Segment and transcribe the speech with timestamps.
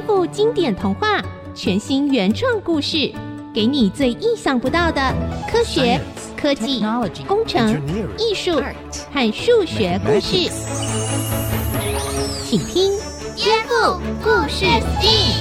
[0.00, 1.22] 颠覆经典童话，
[1.54, 3.12] 全新原创故事，
[3.52, 5.14] 给你最意想不到的
[5.46, 6.00] 科学、
[6.34, 6.82] 科技、
[7.28, 7.78] 工程、
[8.16, 8.62] 艺术
[9.12, 10.48] 和数学故事，
[12.46, 12.90] 请听
[13.36, 15.34] 《颠覆故事 STEAM》。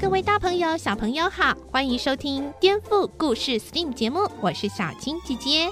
[0.00, 5.68] 各位大朋友、小朋友好，欢迎收听《颠覆故事 STEAM》节目，我是小青姐姐。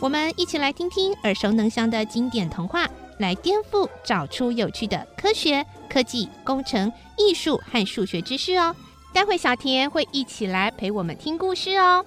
[0.00, 2.88] 我们一起来听听耳熟能详的经典童话，
[3.22, 8.74] 来颠覆，找出有趣的科学、科技、工程、艺术和数学知识哦。
[9.14, 12.04] 待会小田会一起来陪我们听故事哦。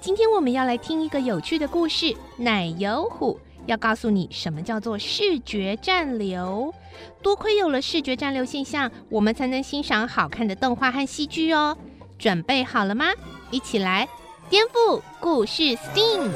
[0.00, 6.72] 今天我们要来听一个有趣的故事，奶油虎要告诉你什么叫做视觉暂留。
[7.22, 11.76] 多亏有了视觉暂留现象，我们才能欣赏好看的动画和戏剧哦。
[12.18, 13.06] 准备好了吗？
[13.50, 14.08] 一起来！
[14.48, 16.30] 颠覆故事 STEAM。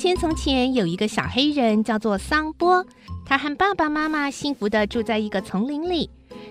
[0.00, 2.82] 前，从前有一个小黑人，叫做桑波。
[3.26, 6.08] 他和爸爸妈妈幸福地住在一个丛林里。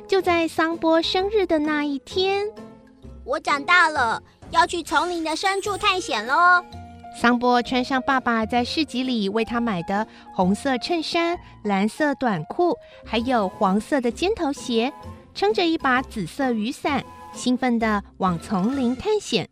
[0.08, 2.45] 就在桑波生日的那一天，
[3.25, 6.64] 我长大了，要去丛林的深处探险喽。
[7.19, 14.94] 桑波穿上爸爸在市集里为他买的红色衬衫、蓝色短裤，还有黄色的尖头鞋。
[15.34, 17.03] 撑着一把紫色雨伞，
[17.34, 19.50] 兴奋地往丛林探险。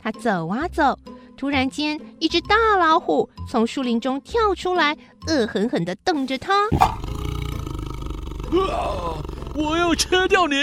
[0.00, 0.96] 他走啊走，
[1.40, 4.94] 突然间，一只大老虎从树林中跳出来，
[5.26, 6.66] 恶狠狠地瞪着他。
[8.68, 9.16] 啊！
[9.54, 10.56] 我要吃掉你！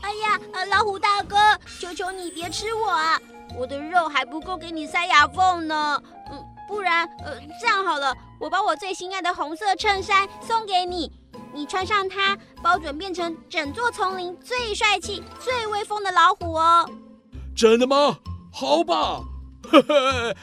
[0.00, 1.36] 哎呀，老虎大哥，
[1.78, 3.20] 求求你别吃我啊！
[3.54, 6.02] 我的肉还不够给你塞牙缝呢。
[6.30, 11.12] 嗯，不然，呃，这样好了，我把我最心爱的红色衬衫送给你。
[11.52, 16.88] 你穿上它，包准变成整座丛林最帅气、最威风的老虎哦！
[17.54, 18.16] 真的吗？
[18.50, 19.20] 好吧，
[19.68, 19.82] 嘿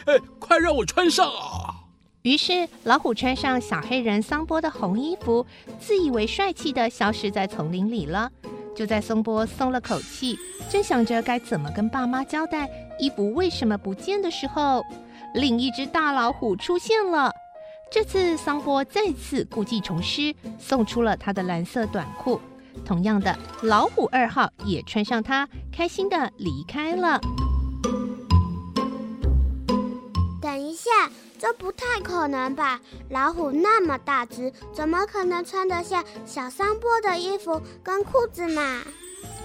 [0.06, 1.76] 嘿，快让我穿上啊！
[2.24, 5.46] 于是老虎穿上小黑人桑波的红衣服，
[5.80, 8.32] 自以为帅气的消失在丛林里了。
[8.76, 10.38] 就在桑波松了口气，
[10.70, 14.84] 正想着该怎么跟爸妈交代衣服为什么不见的时候，
[15.34, 17.32] 另一只大老虎出现了。
[17.92, 22.40] 这次桑波再次故技重施，送出了他的蓝色短裤。
[22.86, 27.20] 同样的，老虎二号也穿上它，开心的离开了。
[31.40, 32.82] 这不太可能吧？
[33.10, 38.82] 老虎那么大只，怎么可能穿得下小桑波的衣服跟裤子呢？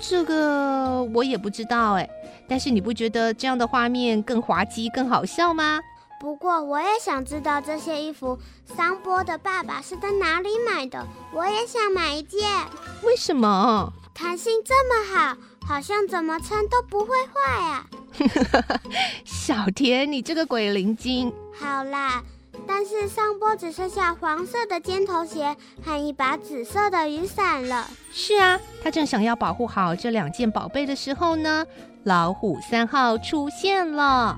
[0.00, 2.10] 这个我也不知道哎。
[2.48, 5.80] 但是你不觉得这样的画面更滑稽、更好笑吗？
[6.20, 8.38] 不过我也想知道这些衣服，
[8.76, 11.06] 桑波的爸爸是在哪里买的？
[11.32, 12.40] 我也想买一件。
[13.04, 13.92] 为什么？
[14.12, 17.86] 弹性这么好，好像怎么穿都不会坏啊！
[19.24, 21.32] 小田，你这个鬼灵精。
[21.58, 22.22] 好啦，
[22.66, 27.88] 但是上波只剩下黄色的尖头鞋和一把紫色的雨伞了。
[28.12, 31.66] 是啊，他正想要保护好这两件宝贝的时候呢，
[32.04, 34.36] 老虎三号出现了。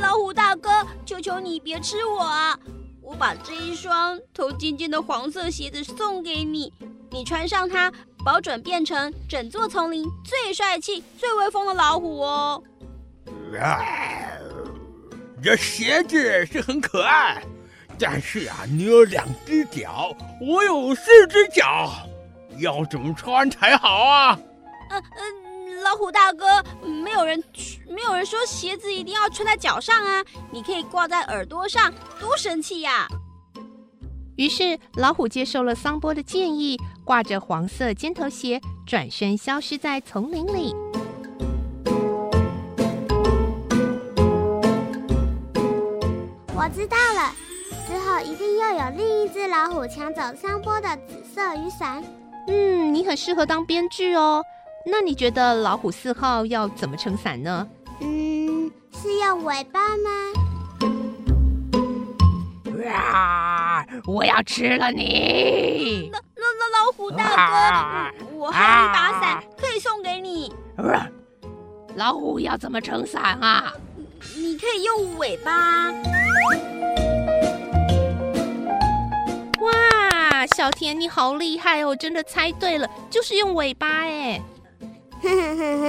[0.00, 0.70] 老虎大哥
[1.04, 2.58] 求求你别吃我啊！
[3.02, 6.72] 我把这一双头尖尖的黄色鞋子送给你，
[7.16, 7.90] 你穿上它，
[8.22, 12.62] 保准变成整座丛林最帅气、最威风的老虎哦。
[13.58, 13.80] 啊，
[15.42, 17.42] 这鞋子是很可爱，
[17.98, 21.90] 但是啊，你有两只脚，我有四只脚，
[22.58, 24.38] 要怎么穿才好啊？
[24.90, 25.82] 嗯嗯。
[25.82, 27.42] 老虎大哥，没有人，
[27.88, 30.22] 没有人说鞋子一定要穿在脚上啊！
[30.50, 33.08] 你可以挂在耳朵上，多神气呀！
[34.36, 40.74] 于是老虎接受了桑波的建议，挂着黄色尖头鞋，转身消失在丛林里。
[46.54, 47.32] 我知道了，
[47.86, 52.02] 之后一定又有另一只老虎抢走桑波的紫色雨伞。
[52.48, 54.42] 嗯，你很适合当编剧哦。
[54.84, 57.66] 那你觉得老虎四号要怎么撑伞呢？
[58.00, 60.10] 嗯，是用尾巴吗？
[62.88, 63.65] 啊！
[64.04, 66.10] 我要吃了你！
[66.12, 70.54] 老老老老虎大哥，啊、我还有一把伞、啊、可以送给你。
[71.94, 73.72] 老虎要怎么撑伞啊？
[74.34, 75.90] 你可以用尾巴。
[79.60, 81.96] 哇，小田你好厉害哦！
[81.96, 84.40] 真的猜对了，就是用尾巴哎。
[85.22, 85.80] 哼哼哼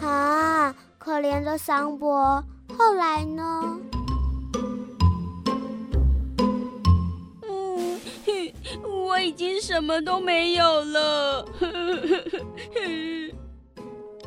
[0.00, 2.42] 哼，啊，可怜的桑博，
[2.78, 3.76] 后来呢？
[9.22, 11.46] 已经什么都没有了。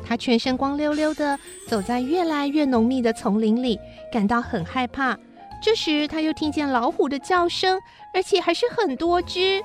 [0.04, 1.38] 他全身光溜溜的
[1.68, 3.78] 走在越来越浓密的丛林里，
[4.12, 5.18] 感到很害怕。
[5.62, 7.80] 这时，他又听见老虎的叫声，
[8.14, 9.62] 而且还是很多只。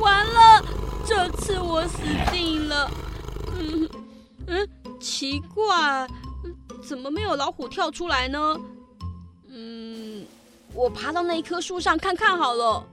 [0.00, 0.64] 完了，
[1.06, 1.98] 这次我死
[2.30, 2.90] 定了。
[3.58, 3.88] 嗯
[4.48, 4.68] 嗯，
[5.00, 6.06] 奇怪，
[6.86, 8.56] 怎么没有老虎跳出来呢？
[9.48, 10.26] 嗯，
[10.78, 12.86] 我爬到那一棵树上看看好了。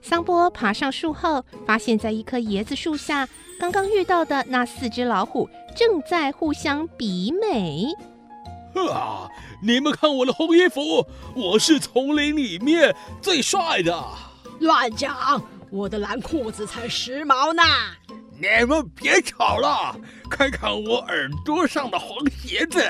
[0.00, 7.86] 桑波爬上树后，发现在一棵椰子树下，刚刚遇到的那四只老虎正在互相比美。
[8.88, 9.28] 啊！
[9.60, 11.04] 你们看我的红衣服，
[11.34, 13.92] 我是丛林里面最帅的。
[14.60, 15.42] 乱讲！
[15.72, 17.62] 我的蓝裤子才时髦呢。
[18.30, 19.96] 你们别吵了，
[20.30, 22.80] 看看我耳朵上的黄鞋子，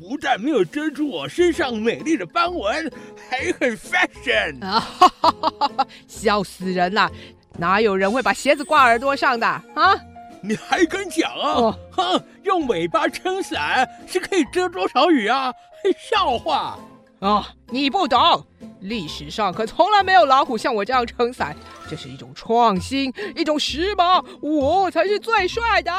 [0.00, 2.90] 不但没有遮住我身上美丽的斑纹，
[3.28, 4.64] 还很 fashion。
[4.64, 5.86] 啊哈哈哈哈！
[6.08, 7.10] 笑死人了，
[7.58, 9.94] 哪有人会把鞋子挂耳朵上的啊？
[10.42, 11.52] 你还敢讲啊？
[11.52, 15.52] 哦、哼，用尾巴撑伞是可以遮多少雨啊？
[15.98, 16.78] 笑话！
[17.20, 18.46] 哦，你不懂，
[18.80, 21.54] 历史上可从来没有老虎像我这样撑伞，
[21.88, 25.92] 这是一种创新，一种时髦，我才是最帅的。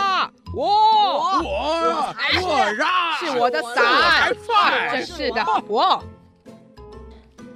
[0.55, 2.89] 我我我我让
[3.19, 4.35] 是我的伞，
[4.91, 6.03] 真是的，我。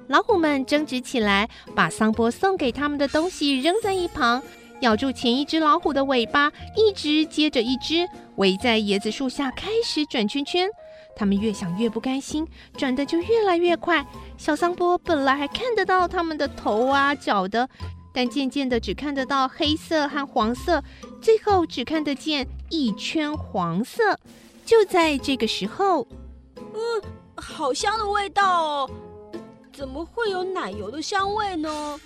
[0.07, 4.43] 老虎们争执起来，把桑波送给他们的东西扔在一旁。
[4.81, 10.69] 咬住前一只老虎的尾巴，一只接着一只围在椰子树下开始转圈圈。
[11.15, 12.47] 他们越想越不甘心，
[12.77, 14.05] 转的就越来越快。
[14.37, 17.67] 小桑波本来还看得到他们的头啊脚的，
[18.13, 20.83] 但渐渐的只看得到黑色和黄色，
[21.21, 24.19] 最后只看得见一圈黄色。
[24.65, 26.07] 就在这个时候，
[26.57, 27.01] 嗯，
[27.35, 28.89] 好香的味道哦！
[29.71, 31.99] 怎么会有奶油的香味呢？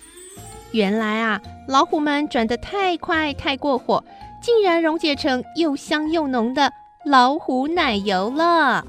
[0.72, 4.04] 原来啊，老虎们转得太快太过火，
[4.40, 6.72] 竟然溶解成又香又浓的
[7.04, 8.86] 老虎奶油了。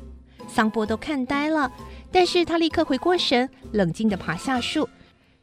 [0.54, 1.72] 桑波都看呆了，
[2.12, 4.88] 但是他立刻回过神，冷静地爬下树，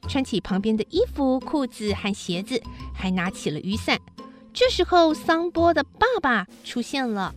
[0.07, 2.61] 穿起旁边的衣服、裤子和鞋子，
[2.95, 3.99] 还拿起了雨伞。
[4.53, 7.35] 这时候，桑波的爸爸出现了。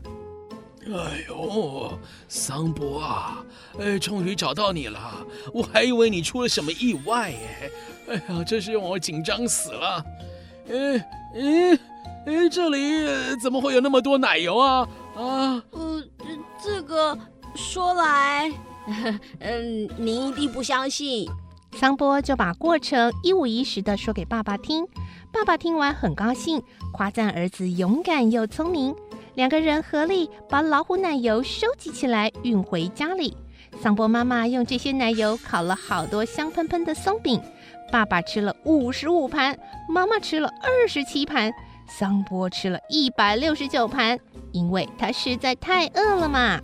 [0.87, 1.97] 哎呦，
[2.27, 3.45] 桑波啊，
[3.79, 7.71] 哎，终于找到你了，我还以为你出了什么意外耶。
[8.09, 10.03] 哎呀，真是让我紧张死了！
[10.69, 10.97] 哎
[11.35, 11.79] 哎
[12.25, 13.05] 哎，这里
[13.41, 14.87] 怎么会有那么多奶油啊？
[15.15, 16.03] 啊，呃，
[16.63, 17.17] 这个
[17.55, 18.51] 说来，
[19.39, 21.29] 嗯，您一定不相信。
[21.73, 24.85] 桑波就把过程一五一十的说给爸爸听。
[25.31, 26.61] 爸爸听完很高兴，
[26.91, 28.93] 夸赞儿子勇敢又聪明。
[29.35, 33.37] 两个人合力把老虎奶油收集起来，运回家里。
[33.81, 37.41] 桑波妈妈用这些奶油烤了好多香喷喷的松饼。
[37.89, 39.57] 爸爸吃了五十五盘，
[39.87, 41.53] 妈妈吃了二十七盘，
[41.87, 44.19] 桑波吃了一百六十九盘，
[44.51, 46.59] 因为他实在太饿了嘛。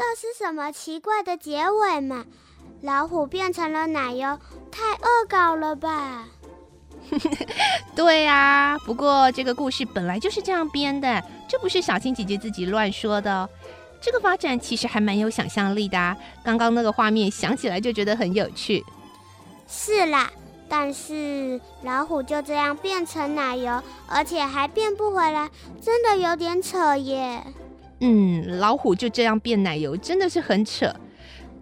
[0.00, 2.24] 这是什么奇怪的结尾嘛？
[2.80, 4.38] 老虎变成了奶油，
[4.70, 6.24] 太恶搞了吧？
[7.94, 13.46] 对啊，不过这个故事本来就是这样编的，这不是小青姐姐自己乱说的哦。
[14.00, 18.82] 这个发展其实还蛮有想象力的啊，刚刚那个画面想起来就觉得很有趣。
[19.68, 20.30] 是啦，
[20.66, 25.50] 但是老虎就这样变成奶油，而且还变不回来，
[25.82, 27.44] 真的有点扯耶。
[28.00, 30.92] 嗯，老虎就这样变奶油，真的是很扯。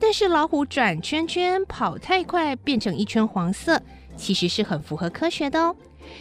[0.01, 3.81] 但是老虎转圈圈跑太快，变成一圈黄色，
[4.17, 5.75] 其实是很符合科学的哦。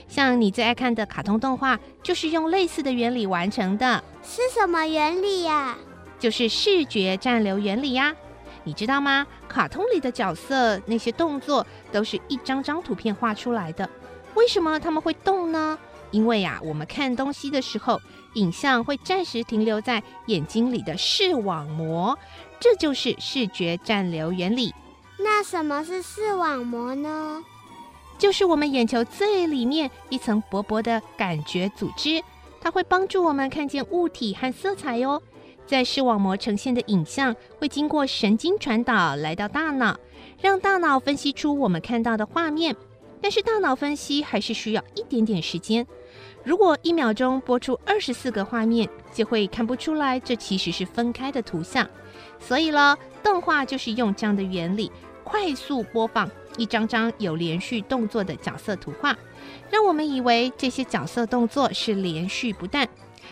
[0.07, 4.03] 像你最爱看的卡通动画，就是用类似的原理完成的。
[4.23, 5.77] 是什么原理呀？
[6.19, 8.15] 就是视觉暂留原理呀，
[8.63, 9.27] 你知道吗？
[9.47, 13.87] 卡通里的角色那些动作都是一张张图片画出来的，
[14.33, 15.77] 为什么他们会动呢？
[16.09, 18.01] 因为呀，我们看东西的时候，
[18.37, 22.17] 影像会暂时停留在眼睛里的视网膜，
[22.59, 24.73] 这就是视觉暂留原理。
[25.19, 27.43] 那什么是视网膜呢？
[28.19, 32.23] 就是我们眼球最里面一层薄薄的感觉组织，
[32.61, 35.21] 它会帮助我们看见物体和色彩哟。
[35.65, 39.99] 在视网膜呈现的影像会经过神经传导来到大脑，
[40.39, 42.75] 让大脑分析出我们看到的画面。
[43.19, 45.85] 但是大脑分析还是需要一点点时间。
[46.47, 51.85] 如果一秒钟播出二十四个画面，就会看不出来这其实是分开的图像。
[52.39, 54.89] 所以咯，动画就是用这样的原理，
[55.25, 59.13] 快速播放一张张有连续动作的角色图画，
[59.69, 62.87] 让我们以为这些角色动作是连续不断。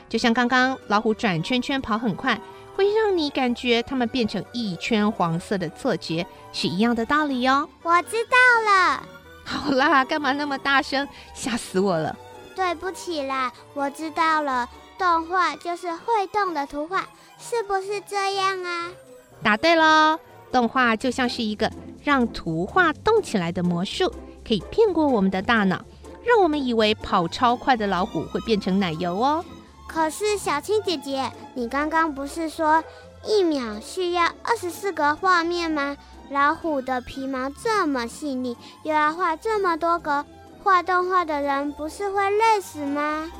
[0.09, 2.37] 就像刚刚老虎转圈圈跑很快，
[2.75, 7.69] 会让你感觉它们变成一圈黄色的错觉是一样的道理哟。
[7.81, 8.37] 我知道
[8.69, 9.03] 了，
[9.45, 11.07] 好啦，干嘛那么大声？
[11.33, 12.13] 吓死我了！
[12.55, 17.05] 对不起啦，我知道了，动画就是会动的图画，
[17.37, 18.89] 是不是这样啊？
[19.43, 20.17] 答对喽，
[20.51, 21.69] 动画就像是一个
[22.03, 24.11] 让图画动起来的魔术，
[24.47, 25.83] 可以骗过我们的大脑，
[26.23, 29.43] 让我们以为跑超快的老虎会变成奶油哦。
[29.87, 32.83] 可是小青姐姐，你刚刚不是说
[33.25, 35.97] 一秒需要二十四个画面吗？
[36.31, 40.25] 老虎的皮毛这么细腻，又要画这么多格，
[40.65, 43.31] 画动画的人不是会累死吗？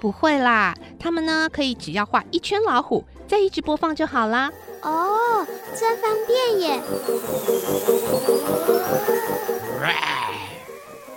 [0.00, 4.50] 不会啦，他们呢可以只要画一圈老虎，再一直播放就好啦。
[4.80, 5.46] 哦，
[5.78, 6.80] 真方便耶！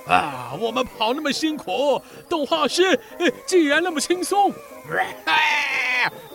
[0.06, 3.00] 啊，我们跑那么辛苦，动画师
[3.46, 4.52] 竟然那么轻松，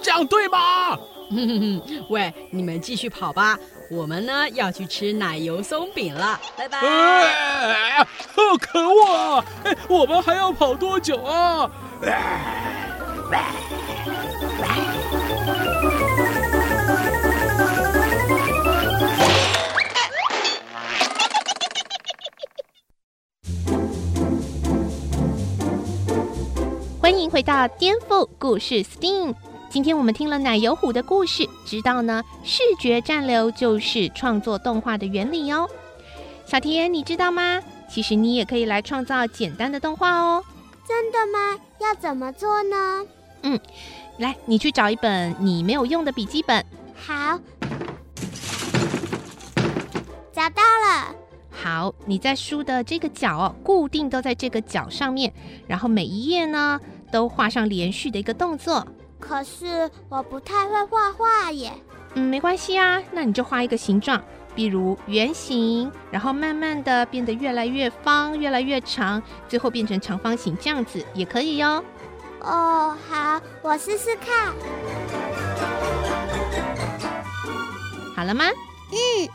[0.01, 0.99] 这样对吗？
[2.11, 3.59] 喂，你们继续跑吧。
[3.91, 6.79] 我们呢要去吃奶油松饼了，拜拜！
[6.79, 9.45] 哎，好可恶啊！
[9.65, 11.71] 哎，我们还要跑多久啊？
[27.01, 29.35] 欢迎回到颠覆故事 STEAM。
[29.73, 35.67] 今天我们听了奶油虎的故事，知道呢，视觉暂留就是创作动画的原理哦。
[36.45, 37.59] 小田，你知道吗？
[37.89, 40.45] 其实你也可以来创造简单的动画哦。
[40.87, 41.59] 真的吗？
[41.81, 43.07] 要怎么做呢？
[43.45, 43.59] 嗯，
[44.19, 46.63] 来，你去找一本你没有用的笔记本。
[46.95, 47.41] 好，
[50.35, 51.15] 找到了。
[51.51, 55.33] 好，你在书的这个角哦，固定都在这个角上面，
[55.67, 56.79] 然后每一页呢
[57.11, 58.87] 都画上连续的一个动作。
[59.23, 61.73] 可是我不太会画画耶。
[62.15, 64.21] 嗯，没关系啊，那你就画一个形状，
[64.55, 71.83] 比如圆形，然后慢慢的变得越来越方，越来越长，最后变成长方形，这样子也可以哟。
[72.41, 74.53] 哦，好，我试试看。
[78.17, 78.45] 好了吗？
[78.91, 79.29] 嗯。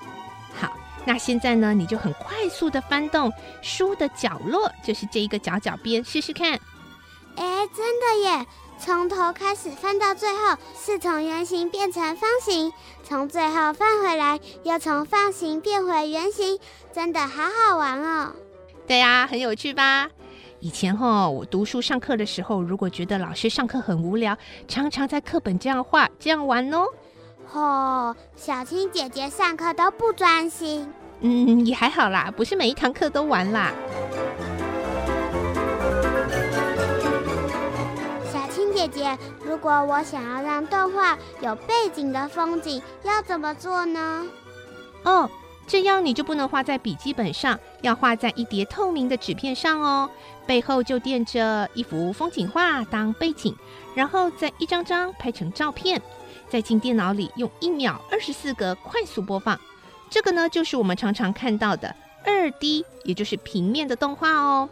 [0.60, 0.72] 好，
[1.06, 6.60] 那现在呢，你就很快速的翻动书的角落，就是这一个角角边，试试看。
[7.38, 8.46] 哎，真的耶！
[8.80, 12.72] 从头开始翻到最后，是从圆形变成方形，
[13.04, 16.60] 从最后翻回来，又从方形变回圆形，
[16.94, 18.32] 真的好好玩哦。
[18.88, 20.10] 对呀，很有趣吧？
[20.60, 26.88] 以前哈，我读书上课的时候，如果觉得老师上课很无聊，常常在课本这样画、这样玩哦。
[27.54, 30.92] 哦，小青姐姐上课都不专心。
[31.20, 33.74] 嗯，也还好啦，不是每一堂课都玩啦。
[38.88, 44.25] 姐，如果我想要让动画有背景的风景，要怎么做呢？
[45.03, 45.29] 哦，
[45.67, 50.10] 这样你就不能画在笔记本上，要画在一叠透明的纸片上哦。
[50.46, 53.53] 背后就垫着一幅风景画当背景，
[53.94, 56.01] 然后再一张张拍成照片，
[56.50, 59.60] 再进电脑里用一秒二十四格快速播放。
[60.10, 61.94] 这个呢，就是我们常常看到的
[62.25, 64.70] 二 D，也就是平面的动画哦。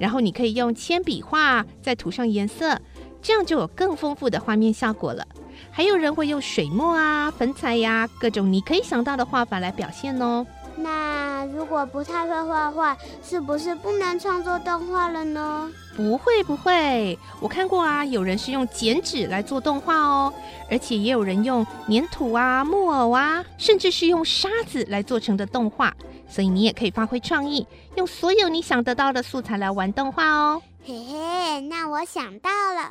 [0.00, 2.80] 然后你可以用铅笔画，再涂上颜色。
[3.20, 5.26] 这样就有更丰富的画面效果了。
[5.70, 10.46] 还有人会用水墨啊、粉彩呀、啊，各种你可以想到的画法来表现哦。
[10.76, 15.68] 那如果不太会画画，是不是不能创作动画了呢？
[15.96, 20.32] 不会不会，我看过啊，有人是用剪纸来做动画哦，
[20.70, 25.92] 而且也有人用粘土啊、木偶啊，甚至是用沙子来做成的动画。
[26.30, 30.62] 所以你也可以发挥创意，用所有你想得到的素材来玩动画哦。
[30.88, 32.90] 嘿嘿，那我想到了。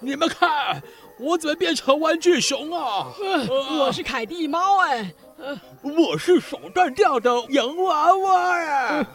[0.00, 0.82] 你们看，
[1.20, 3.06] 我怎么变成玩具熊啊？
[3.78, 5.14] 我是凯蒂猫哎。
[5.80, 9.06] 我是手断掉的洋娃娃呀！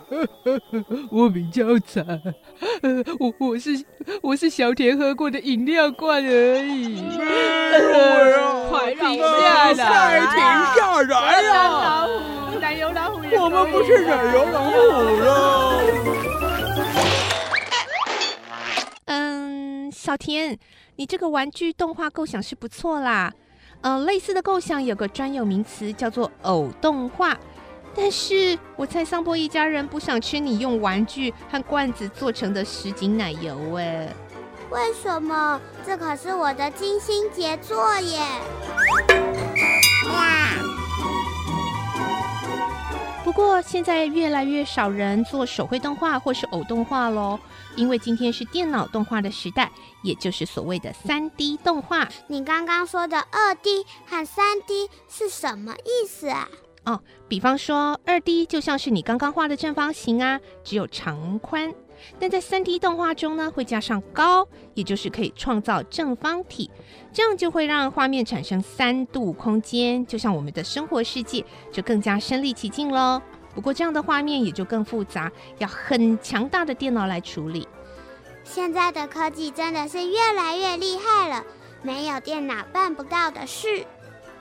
[1.12, 2.04] 我比较惨，
[3.20, 3.86] 我我是
[4.24, 7.04] 我是小田喝过的饮料罐而已。
[8.70, 10.20] 快停下来！
[10.20, 10.40] 停
[10.76, 11.42] 下来
[13.64, 14.78] 不是奶油老虎
[15.20, 15.82] 了。
[19.06, 20.58] 嗯，小田，
[20.96, 23.32] 你这个玩具动画构想是不错啦。
[23.82, 27.38] 嗯、呃，类似的构想有个专有名词叫做偶动画，
[27.96, 34.12] 但是我猜桑波一家人不想吃你用玩具和罐子做成的实景奶油哎。
[34.72, 35.62] 为什么？
[35.86, 38.20] 这可是我的精心杰作耶！
[40.10, 40.48] 哇！
[43.36, 47.38] 不过现在越来越少人做手绘动画或是偶动画喽。
[47.76, 49.70] 因为今天是电脑动画的时代，
[50.04, 52.08] 也就是所谓的三 D 动画。
[52.28, 56.48] 你刚刚说的二 D 和三 D 是什么意思啊？
[56.86, 57.00] 哦。
[57.28, 61.72] 比方说，二 D 就像是你刚刚画的正方形啊，只有长宽；
[62.20, 66.70] 但在三 D 动画中呢，会加上高，也就是可以创造正方体，
[67.12, 73.22] 这样就会让画面产生三度空间，就像我们的生活世界就更加身临其境喽。
[73.54, 77.68] 不过这样的画面也就更复杂，要很强大的电脑来处理。
[78.44, 81.44] 现在的科技真的是越来越厉害了，
[81.82, 83.86] 没有电脑办不到的事。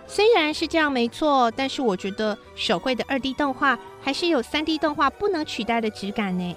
[0.07, 6.57] 虽然是这样没错，但是我觉得手绘的二 D 动画还是有三 D 动画不能取代的质感呢。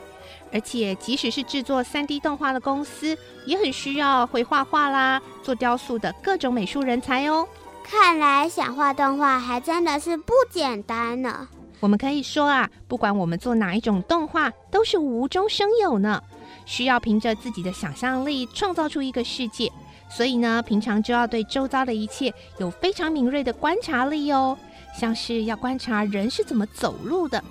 [0.54, 7.48] 而且即使是制作三 D 动画的公司，也很需要会画画啦、做雕塑的各种美术人才哦。
[7.84, 11.48] 看来想画动画还真的是不简单呢。
[11.80, 16.22] 我们可以说啊，不管我们做哪一种动画，都是无中生有呢。
[16.66, 19.72] 需要凭着自己的想象力创造出一个世界，
[20.10, 24.58] 所以呢，平常就要对周遭的一切有非常敏锐的观察力哦。
[24.98, 27.44] 像是要观察人是怎么走路的，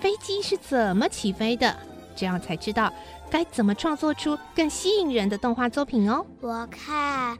[0.00, 1.76] 飞机是怎么起飞的，
[2.14, 2.92] 这样才知道
[3.28, 6.24] 该怎么创作出更吸引人的动画作品哦。
[6.40, 7.36] 我看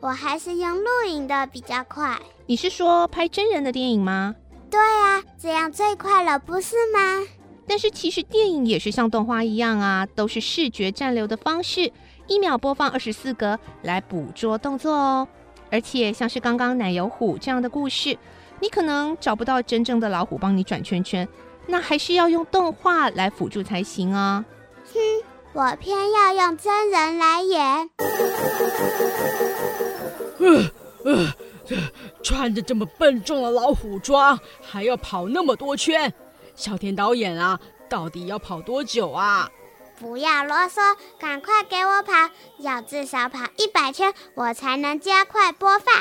[0.00, 2.18] 我还是用录影的比较快。
[2.46, 4.34] 你是说拍真人的电影吗？
[4.70, 7.26] 对啊，这样最快了，不是吗？
[7.66, 11.90] 但是其实电影也是像动画一样啊，都是视觉占留的方式，
[12.26, 15.28] 一秒播放二十四格来捕捉动作哦。
[15.70, 18.16] 而且像是刚刚奶油虎这样的故事，
[18.60, 21.28] 你可能找不到真正的老虎帮你转圈圈，
[21.66, 24.44] 那还是要用动画来辅助才行啊。
[24.92, 25.00] 哼，
[25.52, 27.90] 我偏要用真人来演。
[30.38, 30.70] 呃
[31.04, 31.34] 呃，
[32.22, 36.12] 穿着这么笨重的老虎装，还要跑那么多圈。
[36.54, 39.50] 小田导演啊，到底要跑多久啊？
[39.98, 42.12] 不要啰嗦，赶快给我跑！
[42.58, 45.94] 要至少跑一百圈，我才能加快播放。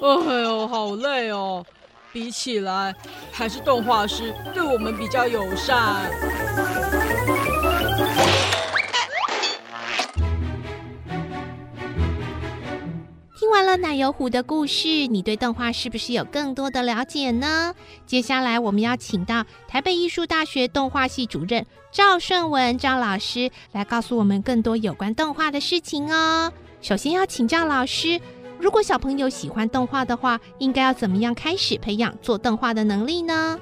[0.00, 1.64] 哎呦，好累哦！
[2.12, 2.94] 比起来，
[3.32, 6.08] 还是动画师对我们比较友善。
[13.54, 17.72] 完了奶油虎的故事，你对动画是不是有更多的了解呢？
[18.04, 26.52] 接下来我们要请到台北艺术大学动画系主任赵顺文赵老师来告诉我们更多有关动画的事情哦。
[26.80, 28.20] 首先要请教老师，
[28.58, 33.56] 如果小朋友喜欢动画的话，应该要怎么样开始培养做动画的能力呢？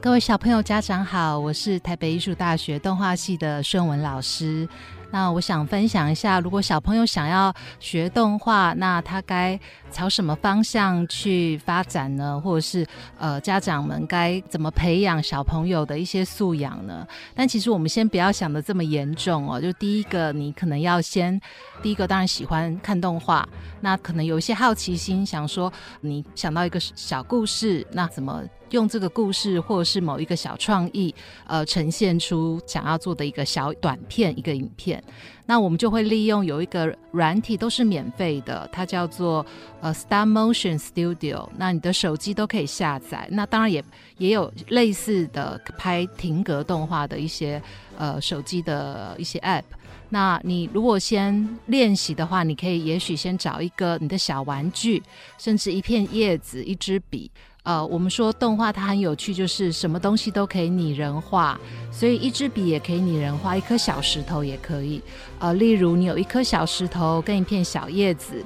[0.00, 4.68] 各位小朋友家长好，我是台北艺术大学动画系的顺文老师。
[5.14, 9.56] 那我想分享一下，如果小朋友想要学动画，那他该
[9.92, 12.40] 朝什么方向去发展呢？
[12.40, 12.84] 或者是
[13.16, 17.06] 呃，家长们该怎么培养小朋友的一些素养呢？
[17.32, 19.60] 但其实我们先不要想得这么严重哦。
[19.60, 21.40] 就第一个，你可能要先，
[21.80, 23.48] 第一个当然喜欢看动画，
[23.82, 31.14] 那可能有一些好奇心，想说你想到一个小故事，那怎么用这个故事或者是某一个小创意，
[31.46, 35.02] 呃，呈现出想要做的一个小短片，一个影片。
[35.46, 39.44] 那我们就会利用有一个软体，都是免费的，它叫做
[39.80, 41.48] 呃 Stop Motion Studio。
[41.58, 43.28] 那你的手机都可以下载。
[43.30, 43.84] 那当然也
[44.16, 47.62] 也有类似的拍停格动画的一些
[47.98, 49.64] 呃手机的一些 App。
[50.08, 55.02] 那你如果先练习的话，你可以也许先找一个你的小玩具，
[55.36, 57.30] 甚至一片叶子、一支笔。
[57.64, 61.58] 呃，我们说动画它很有趣，就是什么东西都可以拟人化，
[61.90, 65.02] 所以一支笔也可以拟人化，一颗小石头也可以。
[65.38, 68.44] 呃，例如你有一颗小石头跟一片小叶子，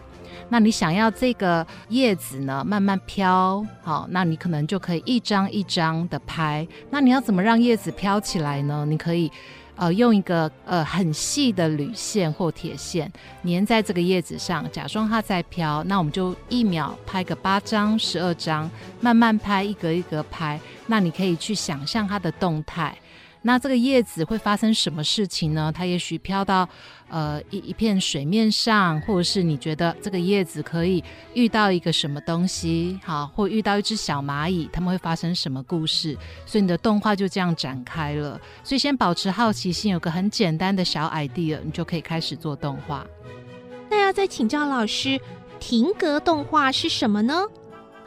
[0.48, 6.66] 那你想要这个叶子呢慢慢飘，好，那你可能就可以一张一张的拍。
[6.88, 8.86] 那你要怎么让叶子飘起来呢？
[8.88, 9.30] 你可以。
[9.78, 13.10] 呃，用一个呃很细的铝线或铁线
[13.44, 15.84] 粘在这个叶子上，假装它在飘。
[15.84, 18.68] 那我们就一秒拍个八张、十二张，
[19.00, 20.60] 慢慢拍，一格一格拍。
[20.88, 22.92] 那你可以去想象它的动态。
[23.42, 25.72] 那这个叶子会发生什么事情呢？
[25.74, 26.68] 它也许飘到
[27.08, 31.02] 呃一一片水面上，或者是你觉得这个叶子可以
[31.34, 36.16] 遇到一个什么东西，好，或遇到一只小蚂蚁，它们会发生什么故事？
[36.44, 38.40] 所以你的动画就这样展开了。
[38.64, 43.06] 所以先保持好奇心，有个很简单的小 idea，你就可以开始做动画。
[43.88, 45.18] 那要再请教老师，
[45.58, 47.44] 停格动画是什么呢？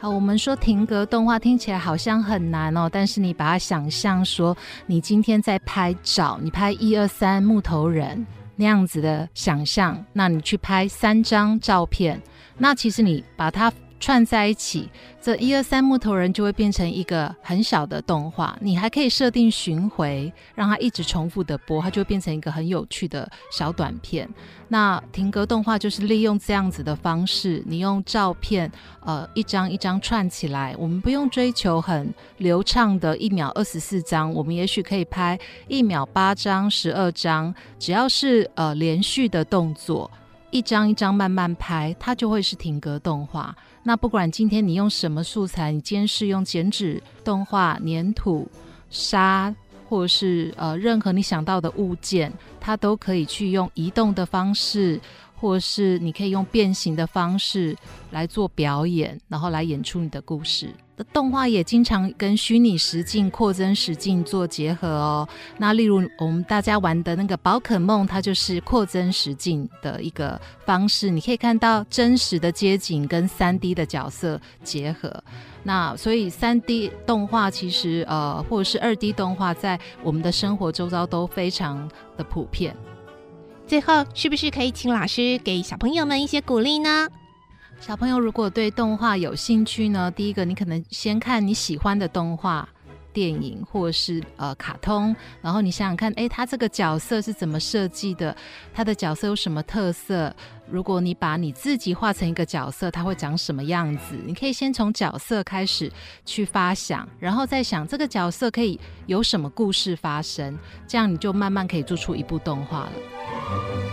[0.02, 12.20] 好，我们说停格动画听起来好像很难哦，但是你把它想象说，你今天在拍照，你拍一二三木头人那样子的想象，那你去拍三张照片，
[12.58, 18.58] 那其实你把它串在一起，这一二三木头人就会变成一个很小的动画。
[18.60, 24.28] 你还可以设定巡回，让它一直重复的播，它就会变成一个很有趣的小短片。
[24.66, 28.68] 那停格动画就是利用这样子的方式，你用照片，
[29.02, 30.74] 呃，一张一张串起来。
[30.76, 35.38] 我们不用追求很流畅的一秒二十四张，我们也许可以拍
[35.68, 40.10] 一秒八张、十二张，只要是呃连续的动作。
[40.50, 43.56] 一张一张慢慢拍，它就会是停格动画。
[43.82, 48.48] 那不管今天你用什么素材，你今天是用剪纸动画、粘土、
[48.90, 49.54] 沙，
[49.88, 55.00] 或是呃任何你想到的物件，它都可以去用移动的方式，
[55.34, 57.76] 或是你可以用变形的方式
[58.12, 60.72] 来做表演，然后来演出你的故事。
[61.12, 65.28] 动画也经常跟虚拟实境、扩增实境做结合哦。
[65.58, 71.10] 那例如我们大家玩的那个宝可梦，它就是扩增实境的一个方式。
[71.10, 75.22] 你可以看到真实的街景跟三 D 的角色结合。
[75.64, 82.76] 那所以三 D 动画其实呃，或者是二 D 动画，在我们的生活周遭都非常的普遍。
[83.66, 87.08] 最后，是不是可以请老师给小朋友们一些鼓励呢？
[87.82, 92.66] 小朋友如果对动画有兴趣呢，第一个你可能先看你喜欢的动画
[93.12, 98.34] 电影，或是呃卡通，然后你想想看，诶，他这个角色是怎么设计的？
[98.72, 100.32] 他的角色有什么特色？
[100.70, 104.16] 如果你把你自己画成一个角色，他会长什么样子？
[104.24, 105.90] 你可以先从角色开始
[106.24, 113.91] 去发想，然后再想这个角色可以有什么故事发生，这样你就慢慢可以做出一部动画了。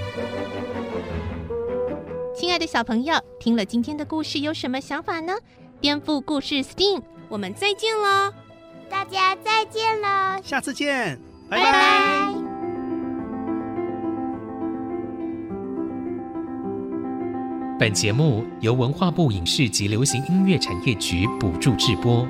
[2.60, 5.34] 的小朋友，听了今天的故事有什么想法呢？
[5.80, 8.34] 颠覆故事 STEAM，我们再见喽！
[8.90, 10.42] 大家再见喽！
[10.44, 11.18] 下次见，
[11.50, 11.64] 拜拜。
[11.64, 12.34] 拜拜。
[17.80, 22.28] 本节目由文化部影视及流行音乐产业局补助制播。